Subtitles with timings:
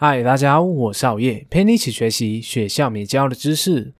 [0.00, 3.94] 嗨，大家好，我是熬夜，陪你一起学习学校没教的知识。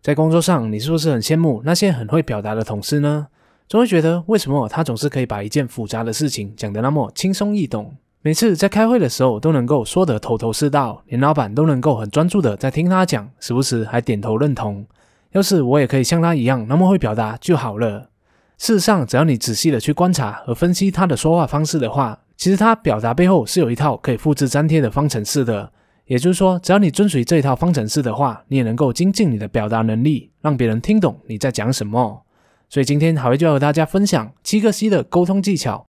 [0.00, 3.26] 在工作上，你是不是很羡慕那些很会表达的同事呢？
[3.66, 7.92] 总会觉得为什么他总是可以把一件复杂的事情讲得那么轻松易懂？
[8.22, 14.86] 每次在开会的时候都能够说得头头是道，连老板都能够很专注的在听他讲，时不时还点头认同。
[15.32, 18.10] 要是我也可以像他一样那么会表达就好了。
[18.56, 25.70] 事实上，只要你仔细的去观察和分析他的说话方式的话，其实它表达背后是有一套可以复制粘贴的方程式的，
[26.06, 32.24] 也就是说，只要你遵循这一套方程式的话，你也能够精进你的表达能力，让别人听懂你在讲什么。
[32.70, 35.84] 所以今天好威就要和大家分享七个 C 的沟通技巧，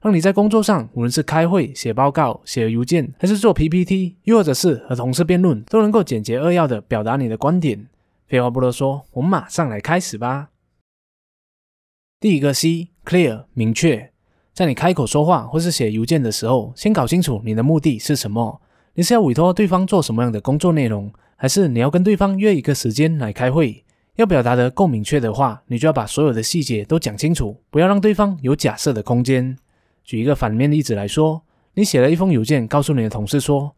[0.00, 7.88] 让你在工作上，无论是开会、写报告、写邮件，还是做 PPT，又或者是和同事辩论，都能够简洁扼要的表达你的观点。
[8.28, 10.50] 废话不多说，我们马上来开始吧。
[12.20, 14.12] 第一个 C，Clear，明确。
[14.58, 18.60] 在你开口说话或是写邮件的时候，先搞清楚你的目的是什么。
[18.94, 23.84] 你是要委托对方做什么样的工作内容，还是你要跟对方约一个时间来开会？
[24.16, 29.56] 要表达的够明确的话，你就要把所有的细节都讲清楚，不要让对方有假设的空间。
[30.02, 31.42] 举一个反面例子来说，
[31.74, 33.76] 你写了一封邮件，告诉你的同事说：“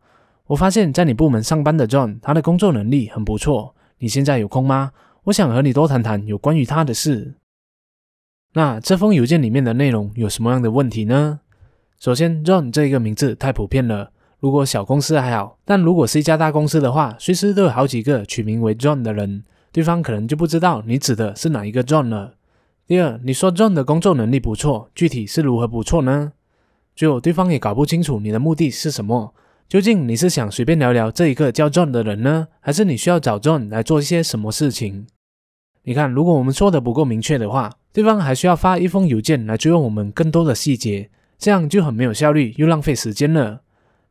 [0.48, 3.75] 我发现，在你部门上班的 John，他的工作能力很不错。
[3.98, 4.92] 你现在有空吗？
[5.25, 7.34] 我想和你多谈谈有关于他的事。”
[8.53, 11.41] 那这封邮件里面的内容有什么样的问题呢？
[11.98, 14.11] 首先，John 这一个名字太普遍了。
[14.41, 22.34] 如果小公司还好，但如果是一家大公司的话，随时都有好几个取名为 John 的人，对方可能就不知道你指的是哪一个 John 了。
[22.87, 26.33] 第二，你说 John 的工作能力不错，具体是如何不错呢？
[26.97, 29.34] 最后，对方也搞不清楚你的目的是什么。
[29.69, 35.06] 究竟你是想随便聊聊这一个叫 John 的人呢，还是你需要找 John 来做一些什么事情？
[35.83, 43.62] 你看，如果我们说的不够明确的话，对方还需要发一封邮件来追问我们更多的细节，这样就很没有效率，又浪费时间了。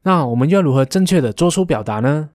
[0.04, 2.32] 那我们要如何正确的做出表达呢？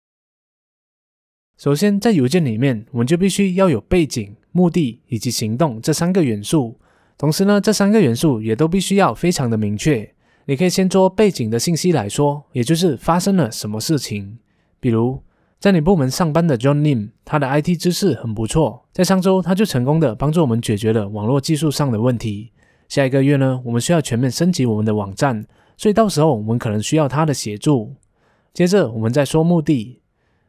[1.57, 6.79] 首先，在邮件里面，我们就必须要有背景、目的以及行动这三个元素。
[7.17, 10.13] 同时呢，这三个元素也都必须要非常的明确。
[10.45, 14.37] 你可以先做背景的信息来说，也就是发生了什么事情，
[14.79, 15.21] 比如。
[15.63, 18.83] 在你部门上班的 John Lim，他的 IT 知识很不错。
[18.91, 22.51] 在上周，他就成功的帮助我们解决了网络技术上的问题。
[22.89, 25.45] 下一个月呢，我们需要全面升级我们的网站，
[25.77, 27.95] 所以到时候我们可能需要他的协助。
[28.53, 30.01] 接着，我们再说目的。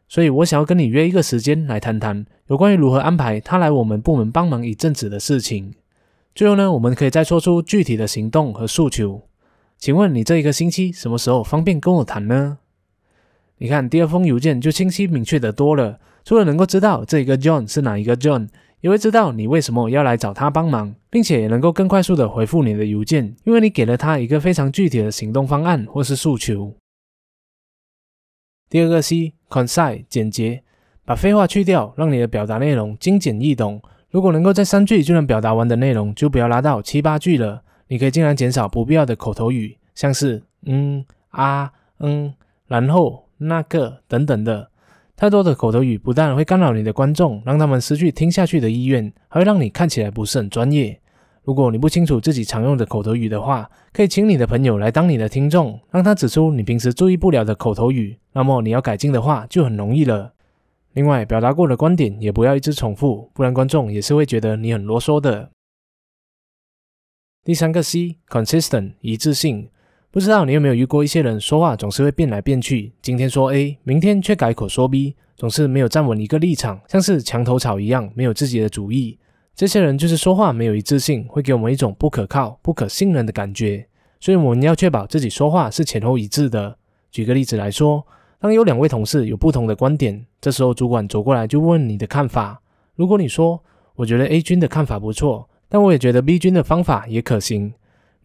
[0.09, 5.75] 所以我想要跟你约一个时间来谈谈有关于如何安排他来我们部门帮忙一阵子的事情。
[6.35, 9.23] 最后呢，我们可以再说出具体的行动和诉求。
[9.79, 12.59] 请问你这一个星期什么时候方便跟我谈呢？
[13.59, 16.01] 你看，第二封邮件就清晰明确的多了。
[16.25, 18.49] 除了能够知道这一个 John 是哪一个 John，
[18.81, 26.75] 也会知道你为什么要来找他帮忙，并且也能够更快速的回复你的邮件，因为你给了他一个非常具体的行动方案或是诉求。
[28.69, 30.65] 第二个 C，concise 简洁，
[31.05, 33.81] 把废话去掉，让你的表达内容精简易懂。
[34.11, 37.63] 如果能够在三句就能表达完的内容，就不要拉到七八句了。
[37.89, 41.71] 你可以尽量减少不必要的口头语，像是嗯啊
[42.01, 42.35] 嗯，
[42.67, 43.24] 然后。
[43.39, 44.71] 那个等等的，
[45.17, 51.01] 太多的口头语不但会干扰你的观众，让他们失去听下去的意愿，还会让你看起来不是很专业。
[51.43, 58.19] 如果你不清楚自己常用的口头语的话，可以请你的朋友来当你的听众，让他指出你平时注意不了的口头语。
[58.33, 60.33] 那么你要改进的话就很容易了。
[60.95, 65.51] 另外，表达过的观点也不要一直重复，不然观众也是会觉得你很啰嗦的。
[67.45, 69.69] 第三个 C，consistent 一致性。
[70.15, 79.19] 不知道你有没有遇过一些人说话总是会变来变去，今天说 A，明天却改口说 B，总是没有站稳一个立场，像是墙头草一样，没有自己的主意。
[79.57, 83.89] 这些人就是说话没有一致性，会给我们一种不可靠、不可信任的感觉。
[84.21, 86.79] 所以我们要确保自己说话是前后一致的。
[87.11, 88.07] 举个例子来说，
[88.39, 92.63] 当有两位同事有不同的观点，这时候主管走过来就问你的看法。
[92.95, 93.61] 如果你说
[93.97, 97.75] 我觉得 A 君的看法不错，但我也觉得 B 君的方法也可行。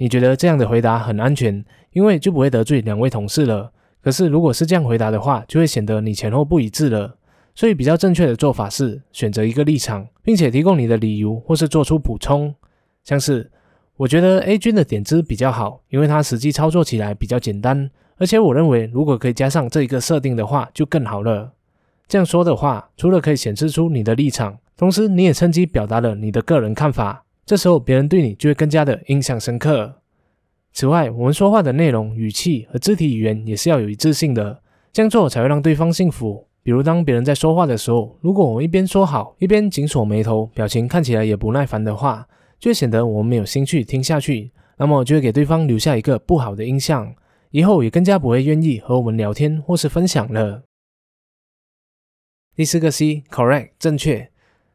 [0.02, 3.72] 你觉得这样的回答很安全，因为就不会得罪两位同事了。
[4.02, 7.16] 可是如果是这样回答的话，就会显得你前后不一致了。
[7.56, 12.56] 所以比较正确的做法是选择一个立场，并且提供你的理由或是做出补充，
[13.04, 13.52] 像是
[13.98, 21.52] 我觉得 A 君的点子比较好，因为它实际操作起来比较简单，而且我认为如果可以加上这一个设定的话就更好了。
[22.08, 27.26] 这样说的话，除了可以显示出你的立场，同时你也趁机表达了你的个人看法。
[27.46, 29.99] 这时候别人对你就会更加的印象深刻。
[30.72, 34.62] 此外，我们说话的内容、语气和肢体语言也是要有一致性的，
[34.94, 36.48] 这样做才会让对方信服。
[36.62, 42.28] 比如，当别人在说话的时候，如果我们一边说好，一边紧锁眉头，表情看起来也不耐烦的话，
[42.60, 47.14] 就会显得我们没有兴趣听下去，那么就会给对方留下一个不好的印象。
[47.52, 50.62] 以后也更加不会愿意和我们聊天或是分享了。
[52.56, 54.30] 第四个 C，correct 正确，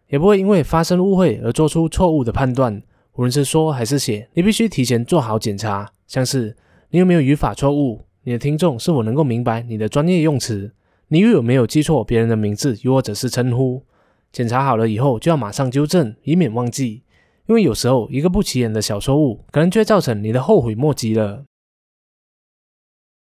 [0.09, 2.83] 也不会因为发生误会而做出错误的判断。
[3.15, 6.57] 无论是说还是写，你必须提前做好检查，像是
[6.91, 10.73] 你有没有语法错误，你的听众是否能够明白你的专业用词，
[11.09, 13.85] 你又有没有记错别人的名字又或者是称呼。
[14.33, 17.03] 检查好了以后就要马上纠正，以免忘记。
[17.47, 21.45] 因为有时候一个不起眼的小错误，可能就会造成你的后悔莫及了。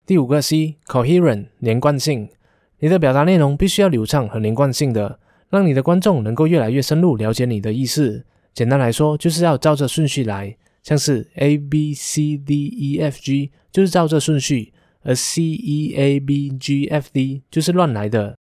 [0.08, 2.30] 第五个 C，coherent 连贯性，
[2.80, 5.20] 你的表达内容必须要流畅和连贯性的，
[5.50, 8.26] 让你的观众能够越来越深入了解你的意思。
[8.58, 14.74] 简单来说，就是要照着顺序来，像是 A B C D E F G 就是照着顺序，
[15.04, 18.36] 而 C E A B G F D 就是乱来的。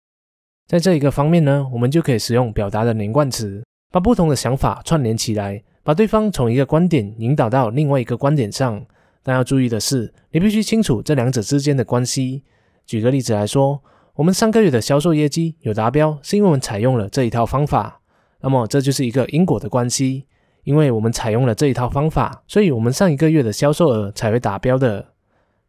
[0.68, 3.64] 在这一个方面呢，我们就可以使用表达的连贯词。
[3.90, 8.84] 把不同的想法串联起来，把对方从一个观点引导到另外一个观点上。
[9.22, 12.42] 但要注意的是，你必须清楚这两者之间的关系。
[12.84, 13.82] 举个例子来说，
[14.16, 18.01] 我们上个月的销售业绩有达标，是因为我们采用了这一套方法。
[18.42, 20.26] 那么这就是一个因果的关系，
[20.64, 25.12] 因为我们采用了这一套方法，所以我们上一个月的销售额才会达标的。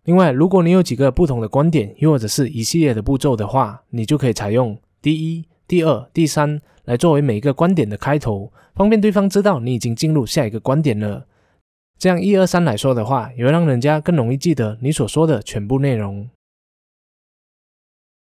[0.04, 6.62] 另外，如果你有几个不同的观点，又或者是一系列的步骤的话，你就可以采用第一、第二、第三。
[6.86, 11.26] 来作为每一个观点的开头，方便对方知道你已经进入下一个观点了。
[11.98, 16.30] 这样一二三来说的话，也会让人家更容易记得你所说的全部内容。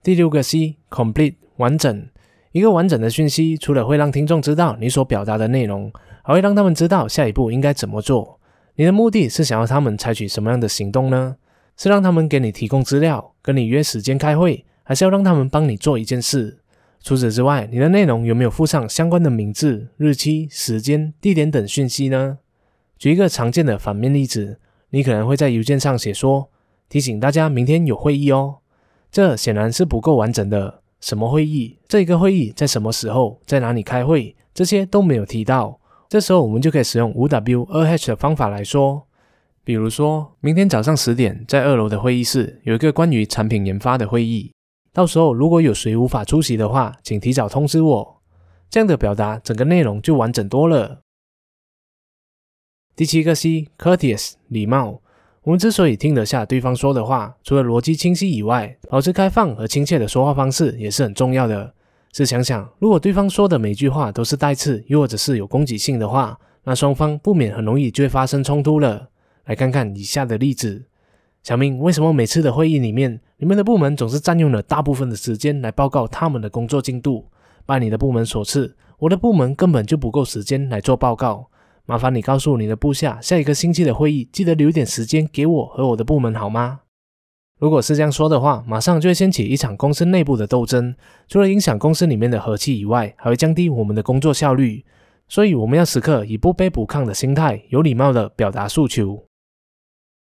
[0.00, 2.06] 第六个 C，complete 完整。
[2.52, 5.90] 一个完整的讯息，除了会让听众知道你所表达的内容，
[6.22, 8.38] 还会让他们知道下一步应该怎么做。
[8.76, 11.36] 你的目的是想要他们采取什么样的行动呢？
[11.76, 16.58] 是让他们给你提供资料，跟你约时间开会，还是要让他们帮你做一件事？
[17.02, 22.38] 除此之外，你的内容有没有附上相关的名字、日期、时间、地点等讯息呢？
[22.98, 24.58] 举一个常见的反面例子，
[24.90, 26.50] 你可能会在邮件上写说
[26.90, 28.58] ：“提醒大家明天有会议哦。”
[29.10, 30.81] 这显然是不够完整的。
[31.02, 31.76] 什么会议？
[31.86, 33.38] 这一个会议在什么时候？
[33.44, 34.34] 在哪里开会？
[34.54, 35.78] 这些都没有提到。
[36.08, 39.06] 这时候我们就可以使用五 W 二 H 的方法来说，
[39.64, 44.52] 比如说明天早上十点在二楼的会议室有一个关于产品研发的会议。
[44.92, 48.22] 到时候如果有谁无法出席的话，请提早通知我。
[48.70, 51.00] 这样的表达，整个内容就完整多了。
[52.94, 55.00] 第七个 C，courteous 礼貌。
[55.44, 61.74] 我们之所以听得下对方说的话，除了逻辑清晰以外，保持开放和亲切的说话方式也是很重要的。
[62.12, 69.08] 试想想，如果对方说的每句话都是带刺，又或者是有攻击性的话，那双方不免很容易就会发生冲突了。
[69.46, 70.84] 来看看以下的例子。
[71.42, 77.26] 小明，为什么每次的会议里面，你们的部门总是占用了大部分的时间来报告他们的工作进度？
[77.66, 81.48] 拜你的部门所赐，我的部门根本就不够时间来做报告。
[81.92, 86.80] 麻烦你告诉你的部下，下一个星期的会议记得留点时间给我和我的部门，好吗？
[87.60, 90.94] 如果是这样说的话，马上就会掀起一场公司内部的斗争，
[91.28, 94.82] 除了影响公司里面的和气以外，还会降低我们的工作效率。
[95.28, 99.26] 所以，我们要时刻以不卑不亢的心态，有礼貌的表达诉求。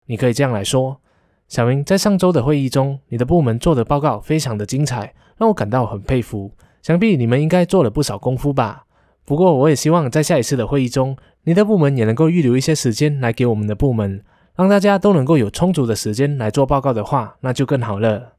[0.07, 0.99] 你可以这样来说。
[1.47, 6.51] 小明，在上周的会议中，你的部门做的报告非常的精彩，让我感到很佩服。
[6.81, 8.85] 想必你们应该做了不少功夫吧？
[9.25, 14.23] 不过，我也希望在下一次的会议中，你的部门也能够预留一些时间来给我们的部门，
[14.55, 18.33] 让大家都能够有充足的时间来做报告的话，那就更好了。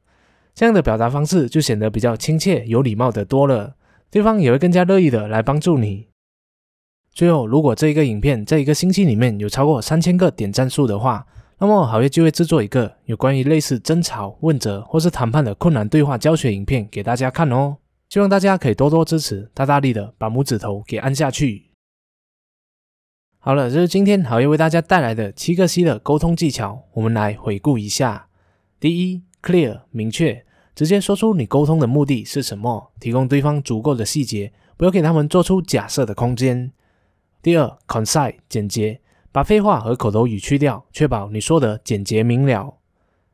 [0.54, 3.74] 这样的表达方式就显得比较亲切、有礼貌的多了，
[4.10, 6.08] 对方也会更加乐意的来帮助你。
[7.12, 11.26] 最后，如果这一个影片在一个星期里面有超过三千个点赞数的话，
[11.58, 17.78] 那么好业就会制作一个有关于类似争吵、问责或是谈判的困难对话教学影片给大家看哦。
[18.08, 21.69] 希望大家可以多多支持，大大力的把拇指头给按下去。
[23.42, 28.26] 好了，这是今天好业为大家带来的七个 C 的沟通技巧，我们来回顾一下。
[28.78, 30.44] 第一，clear 明确，
[30.74, 36.70] 直接说出你沟通的目的是什么，提供对方足够的细节，不要给他们做出假设的空间。
[37.40, 39.00] 第二，concise 简洁。
[39.32, 42.74] 把废话和口头语去掉，确保你说的简洁明了。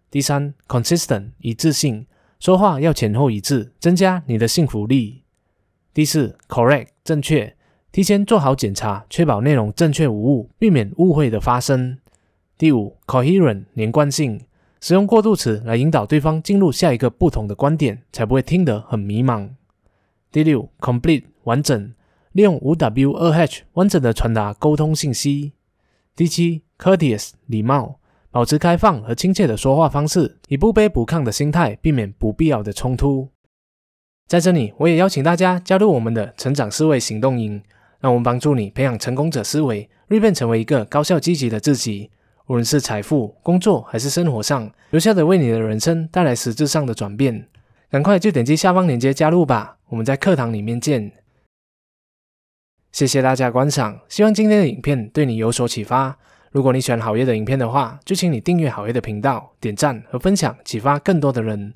[0.08, 2.06] 第三，consistent 一致性，
[2.38, 5.24] 说话要前后一致，增加你的信服力。
[5.92, 7.55] 第四，correct 正确，
[7.96, 11.96] 提前做好检查，确保内容正确无误，避免误会的发生。
[12.58, 14.38] 第五，coherent 连贯性，
[14.82, 19.48] 使用过渡词来引导对方进入下一个不同的观点，才不会听得很迷茫。
[20.30, 21.94] 第六，complete 完整，
[22.32, 25.54] 利用五 W 二 H 完整的传达沟通信息。
[26.14, 27.98] 第七，courteous 礼貌，
[28.30, 33.30] 保持开放和亲切的说话方式，以不卑不亢的心态，避免不必要的冲突。
[34.26, 37.62] 在这里，我也邀请大家加入我们的成长思维行动营，
[38.00, 42.10] 让我们帮助你培养成功者思维，蜕变成为一个高效积极的自己。
[42.46, 47.48] 无论是财富、工作还是生活上，留下的为你的人生带来实质上的转变。
[47.90, 49.78] 赶快就点击下方链接加入吧！
[49.88, 51.12] 我们在课堂里面见。
[52.92, 56.16] 谢谢大家观赏，希望今天的影片对你有所启发。
[56.52, 61.74] 如果你喜欢好业的影片的话，就请你订阅好业的频道、点赞和分享，启发更多的人。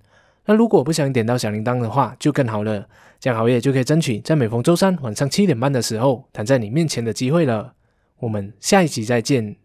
[0.50, 2.88] 那如果不想点到小铃铛的话，就更好了，
[3.20, 7.74] 这样熬夜就可以争取在每逢周三晚上七点半的时候躺在你面前的机会了。
[8.18, 9.59] 我们下一集再见。